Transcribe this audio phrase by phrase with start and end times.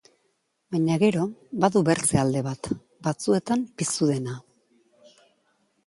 [0.75, 1.25] Baina gero,
[1.65, 2.73] badu bertze alde bat,
[3.09, 4.39] batzuetan pizu dena.